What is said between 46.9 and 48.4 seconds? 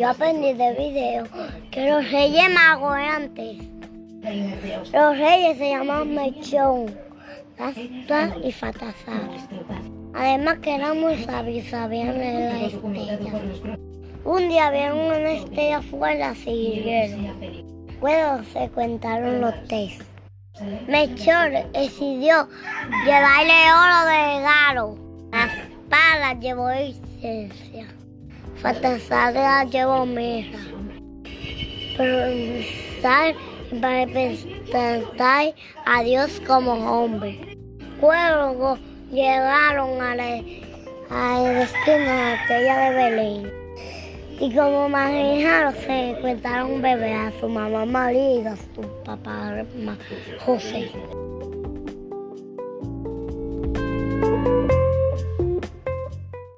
a su mamá María